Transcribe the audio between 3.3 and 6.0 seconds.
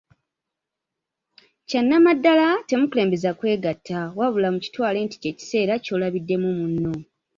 kwegatta, wabula kitwale nti ekiseera ekyo